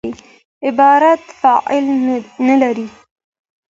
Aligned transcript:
عبارت 0.65 1.19
فاعل 1.41 1.83
نه 2.47 2.55
لري. 2.61 2.87